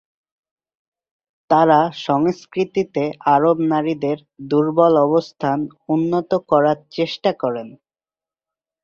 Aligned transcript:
তারা 1.49 1.79
সংস্কৃতিতে 2.07 3.03
আরব 3.35 3.57
নারীদের 3.71 4.17
দুর্বল 4.49 4.93
অবস্থান 5.07 5.59
উন্নত 5.89 6.31
করার 6.49 6.77
চেষ্টা 6.91 7.31
করেন। 7.41 7.67